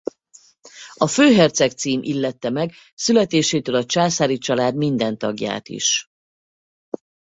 [0.93, 6.07] A főherceg cím illette meg születésétől a császári család minden tagját is.